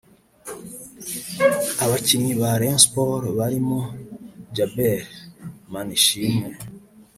abakinnyi 1.83 2.33
ba 2.41 2.51
Rayon 2.59 2.81
Sports 2.85 3.29
barimo 3.37 3.79
Djabel 4.53 5.03
Manishimwe 5.71 6.49